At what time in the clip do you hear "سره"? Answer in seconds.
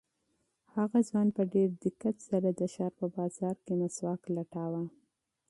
2.29-2.49